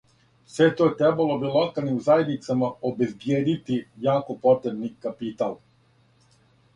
[0.51, 3.77] Све то требало би локалним заједницама обезбиједити
[4.07, 5.55] јако потребни капитал.